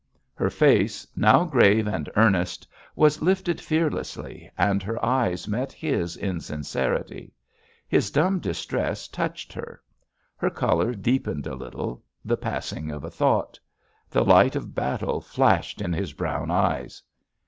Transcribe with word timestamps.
Her 0.33 0.49
face, 0.49 1.05
now 1.15 1.43
grave 1.43 1.85
and 1.85 2.09
earnest, 2.15 2.67
was 2.95 3.21
lifted 3.21 3.61
fearlessly 3.61 4.49
and 4.57 4.81
her 4.81 4.97
eyes 5.05 5.47
met 5.47 5.71
his 5.71 6.17
in 6.17 6.39
sincerity. 6.39 7.35
His 7.87 8.09
dumb 8.09 8.39
distress 8.39 9.07
touched 9.07 9.53
her. 9.53 9.79
Her 10.37 10.49
color 10.49 10.95
deepened 10.95 11.45
a 11.45 11.53
little— 11.53 12.01
the 12.25 12.35
passing 12.35 12.89
of 12.89 13.03
a 13.03 13.11
thought. 13.11 13.59
The 14.09 14.25
light 14.25 14.55
of 14.55 14.73
battle 14.73 15.21
flashed 15.21 15.81
in 15.81 15.93
his 15.93 16.13
brown 16.13 16.49
eyes. 16.49 17.03